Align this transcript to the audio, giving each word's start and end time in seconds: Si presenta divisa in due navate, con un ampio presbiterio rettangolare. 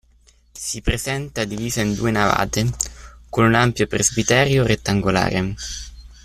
Si 0.61 0.81
presenta 0.81 1.43
divisa 1.45 1.81
in 1.83 1.93
due 1.93 2.09
navate, 2.09 2.67
con 3.29 3.45
un 3.45 3.53
ampio 3.53 3.85
presbiterio 3.85 4.65
rettangolare. 4.65 5.53